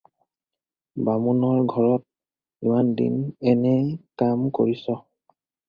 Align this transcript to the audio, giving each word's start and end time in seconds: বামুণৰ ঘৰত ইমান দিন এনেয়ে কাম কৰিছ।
বামুণৰ 1.09 1.59
ঘৰত 1.73 2.69
ইমান 2.69 2.91
দিন 3.03 3.21
এনেয়ে 3.55 3.95
কাম 4.25 4.51
কৰিছ। 4.61 5.01